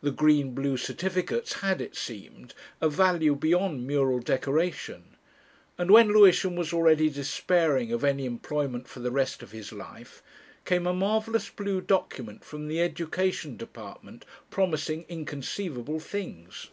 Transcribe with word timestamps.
The 0.00 0.10
green 0.10 0.54
blue 0.54 0.78
certificates 0.78 1.52
had, 1.60 1.82
it 1.82 1.94
seemed, 1.94 2.54
a 2.80 2.88
value 2.88 3.34
beyond 3.34 3.86
mural 3.86 4.18
decoration, 4.18 5.18
and 5.76 5.90
when 5.90 6.08
Lewisham 6.08 6.56
was 6.56 6.72
already 6.72 7.10
despairing 7.10 7.92
of 7.92 8.02
any 8.02 8.24
employment 8.24 8.88
for 8.88 9.00
the 9.00 9.10
rest 9.10 9.42
of 9.42 9.52
his 9.52 9.70
life, 9.70 10.22
came 10.64 10.86
a 10.86 10.94
marvellous 10.94 11.50
blue 11.50 11.82
document 11.82 12.42
from 12.42 12.68
the 12.68 12.80
Education 12.80 13.58
Department 13.58 14.24
promising 14.50 15.04
inconceivable 15.10 16.00
things. 16.00 16.68